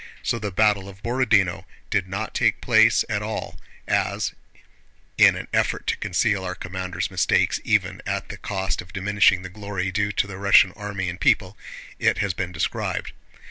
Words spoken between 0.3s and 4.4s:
the battle of Borodinó did not take place at all as